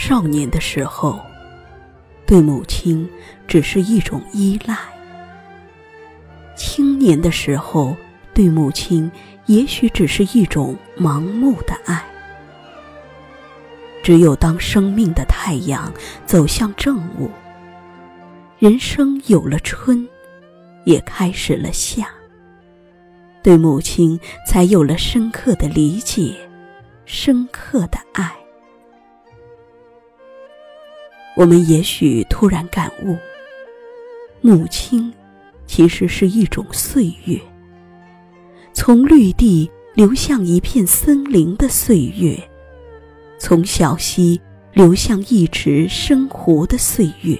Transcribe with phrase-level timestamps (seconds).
[0.00, 1.20] 少年的时候，
[2.24, 3.06] 对母亲
[3.48, 4.76] 只是一种依赖；
[6.56, 7.96] 青年的时候，
[8.32, 9.10] 对母亲
[9.46, 12.00] 也许只是一种盲目的爱。
[14.00, 15.92] 只有当生命的太阳
[16.24, 17.28] 走向正午，
[18.60, 20.08] 人生有了春，
[20.84, 22.08] 也开始了夏，
[23.42, 26.36] 对母亲才有了深刻的理解，
[27.04, 28.32] 深刻的爱。
[31.38, 33.16] 我们也许突然感悟，
[34.40, 35.14] 母亲
[35.68, 37.40] 其实是一种岁月，
[38.72, 42.36] 从绿地流向一片森林的岁月，
[43.38, 44.40] 从小溪
[44.72, 47.38] 流向一池生活的岁月，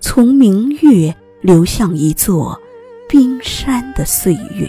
[0.00, 2.60] 从明月流向一座
[3.08, 4.68] 冰山的岁月。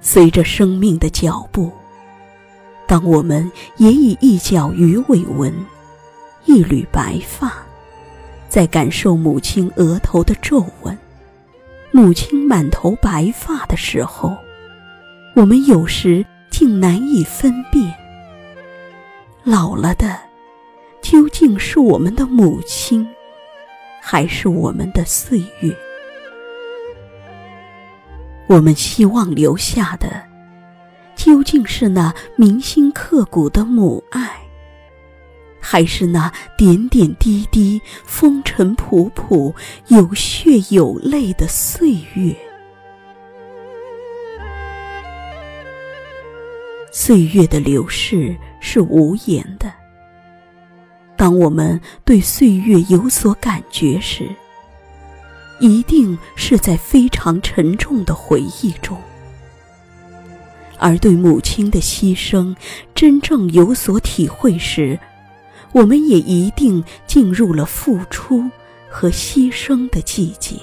[0.00, 1.70] 随着生命的脚步。
[2.86, 5.52] 当我们也以一角鱼尾纹、
[6.44, 7.52] 一缕白发，
[8.48, 10.96] 在感受母亲额头的皱纹、
[11.90, 14.36] 母亲满头白发的时候，
[15.34, 17.92] 我们有时竟难以分辨，
[19.42, 20.18] 老了的
[21.00, 23.06] 究竟是我们的母亲，
[24.00, 25.74] 还是我们的岁月？
[28.46, 30.33] 我们希望留下的。
[31.24, 34.30] 究竟是那铭心刻骨的母爱，
[35.58, 39.50] 还是那点点滴滴、风尘仆仆、
[39.86, 42.36] 有血有泪的岁月？
[46.92, 49.72] 岁月的流逝是无言的。
[51.16, 54.28] 当我们对岁月有所感觉时，
[55.58, 59.00] 一定是在非常沉重的回忆中。
[60.78, 62.54] 而对母亲的牺牲
[62.94, 64.98] 真正有所体会时，
[65.72, 68.48] 我们也一定进入了付出
[68.88, 70.56] 和牺牲的季节。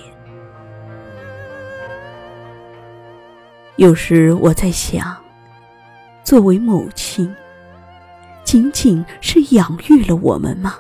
[3.78, 5.18] 有时我在想，
[6.24, 7.34] 作为母亲，
[8.44, 10.76] 仅仅是养育了我们吗？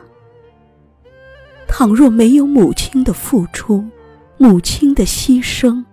[1.67, 3.83] 倘若没有母亲的付出，
[4.37, 5.83] 母亲的牺牲，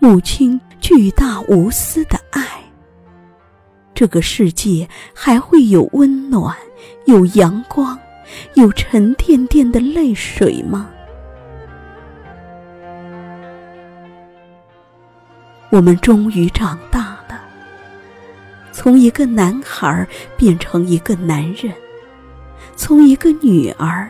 [0.00, 2.46] 母亲巨大无私的爱。
[3.92, 6.56] 这个世界还会有温暖，
[7.06, 7.98] 有阳光，
[8.54, 10.88] 有沉甸甸的泪水吗？
[15.70, 17.42] 我们终于长大了，
[18.70, 21.74] 从一个男孩变成一个男人，
[22.76, 24.08] 从一个女儿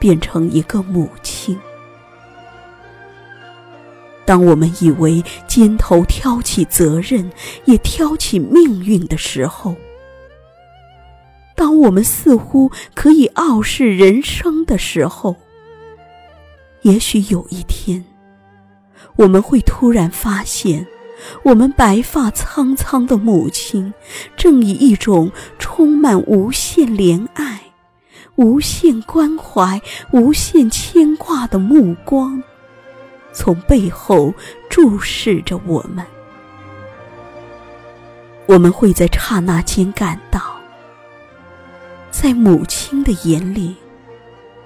[0.00, 1.33] 变成一个母亲。
[4.26, 7.30] 当我们以为肩头挑起责任，
[7.66, 9.74] 也挑起命运的时候；
[11.54, 15.36] 当我们似乎可以傲视人生的时候，
[16.82, 18.04] 也许有一天，
[19.16, 20.86] 我们会突然发现，
[21.42, 23.92] 我们白发苍苍的母亲，
[24.36, 27.60] 正以一种充满无限怜爱、
[28.36, 29.80] 无限关怀、
[30.12, 32.42] 无限牵挂的目光。
[33.34, 34.32] 从背后
[34.70, 36.06] 注视着我们，
[38.46, 40.40] 我们会在刹那间感到，
[42.10, 43.74] 在母亲的眼里，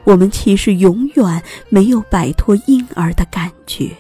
[0.05, 3.91] 我们其实永远没有摆脱婴儿的感觉。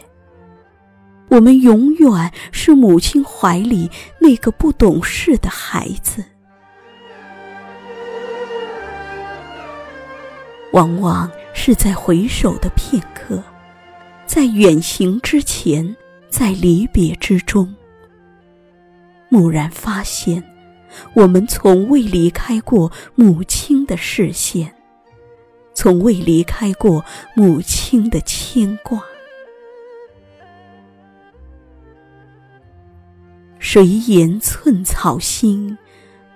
[1.28, 6.22] 我们永远是母亲怀里那个不懂事的孩子。
[10.72, 13.42] 往往是在回首的片刻。
[14.28, 15.96] 在远行之前，
[16.28, 17.74] 在离别之中，
[19.30, 20.44] 蓦然发现，
[21.14, 24.72] 我们从未离开过母亲的视线，
[25.72, 27.02] 从未离开过
[27.34, 29.02] 母亲的牵挂。
[33.58, 35.76] 谁言寸草心，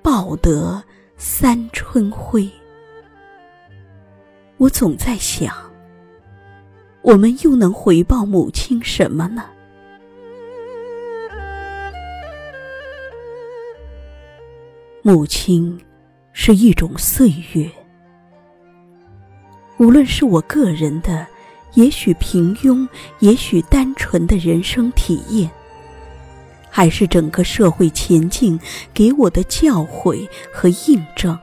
[0.00, 0.82] 报得
[1.18, 2.50] 三春晖？
[4.56, 5.71] 我总在想。
[7.02, 9.44] 我们又能回报母亲什么呢？
[15.02, 15.76] 母亲
[16.32, 17.68] 是一种岁月，
[19.78, 21.26] 无论是我个人的，
[21.74, 22.88] 也许平庸，
[23.18, 25.50] 也许单纯的人生体验，
[26.70, 28.56] 还是整个社会前进
[28.94, 31.36] 给我的教诲和印证，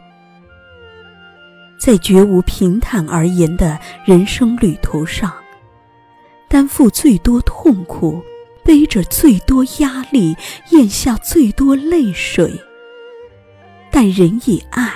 [1.78, 5.34] 在绝无平坦而言的人生旅途上。
[6.50, 8.22] 担负最多痛苦，
[8.64, 10.36] 背着最多压力，
[10.72, 12.52] 咽下最多泪水。
[13.92, 14.92] 但人以爱，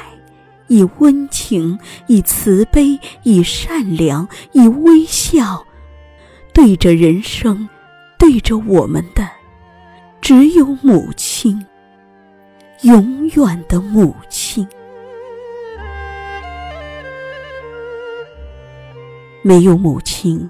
[0.67, 1.77] 以温情，
[2.07, 5.63] 以慈悲，以善良，以微笑，
[6.53, 7.69] 对着人生，
[8.17, 9.29] 对着我们的，
[10.21, 11.63] 只有母亲，
[12.81, 14.67] 永远的母亲。
[19.41, 20.49] 没有母亲，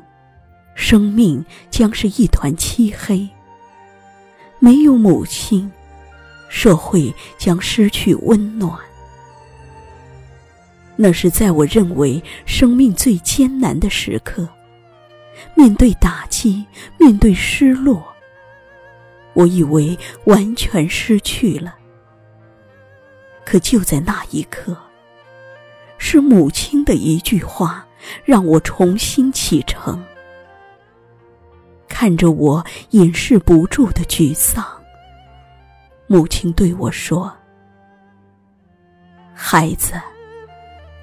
[0.75, 3.27] 生命将是一团漆黑。
[4.59, 5.71] 没有母亲。
[6.55, 8.77] 社会将失去温暖。
[10.95, 14.47] 那是在我认为生命最艰难的时刻，
[15.55, 16.63] 面对打击，
[16.99, 18.05] 面对失落，
[19.33, 21.73] 我以为完全失去了。
[23.43, 24.77] 可就在那一刻，
[25.97, 27.83] 是母亲的一句话，
[28.23, 30.05] 让我重新启程。
[32.03, 34.61] 看着我掩饰不住的沮丧。
[36.05, 37.33] 母亲对我说
[39.33, 39.93] ：“孩子，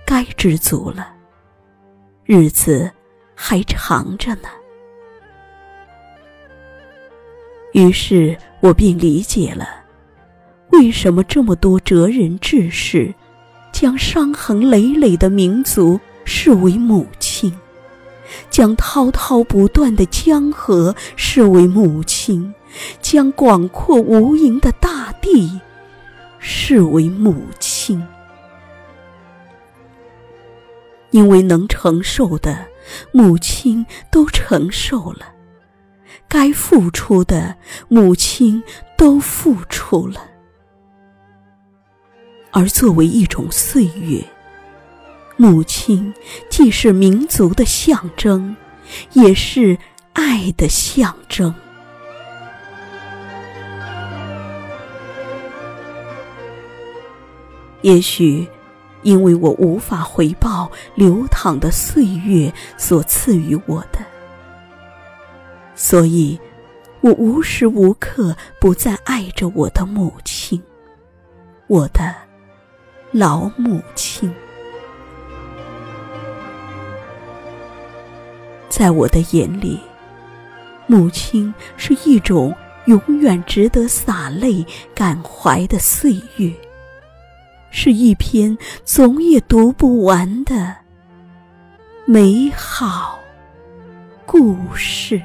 [0.04, 1.10] 该知足了，
[2.26, 2.92] 日子
[3.34, 4.50] 还长着呢。”
[7.72, 9.66] 于是我便理解了，
[10.68, 13.14] 为什么这么多哲人志士，
[13.72, 17.06] 将伤痕累累的民族视为母，
[18.50, 22.54] 将滔滔不断的江河视为母亲。
[23.02, 25.60] 将广阔无垠的大地
[26.38, 28.00] 视为母亲，
[31.10, 32.66] 因为能承受的，
[33.10, 35.26] 母亲都承受了；
[36.28, 37.56] 该付出的，
[37.88, 38.62] 母亲
[38.96, 40.20] 都付出了。
[42.52, 44.24] 而作为一种岁月，
[45.40, 46.12] 母亲
[46.50, 48.54] 既是民族的象征，
[49.14, 49.78] 也是
[50.12, 51.54] 爱的象征。
[57.80, 58.46] 也许，
[59.00, 64.00] 因为我无法回报流淌的岁月所赐予我的，
[65.74, 66.38] 所以，
[67.00, 70.62] 我无时无刻不在爱着我的母亲，
[71.66, 72.14] 我的
[73.10, 74.30] 老母亲。
[78.80, 79.78] 在我的眼里，
[80.86, 82.56] 母亲是一种
[82.86, 86.50] 永远值得洒泪感怀的岁月。
[87.70, 90.74] 是一篇总也读不完的
[92.06, 93.20] 美好
[94.24, 95.20] 故事。